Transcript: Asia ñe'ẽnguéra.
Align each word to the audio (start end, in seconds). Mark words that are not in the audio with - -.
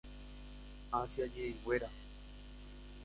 Asia 0.99 1.25
ñe'ẽnguéra. 1.31 1.89